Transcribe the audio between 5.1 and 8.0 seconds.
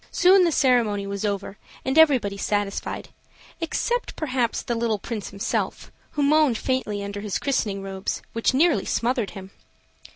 himself, who moaned faintly under his christening